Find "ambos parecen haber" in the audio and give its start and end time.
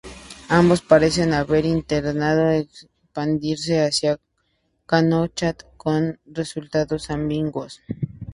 0.49-1.63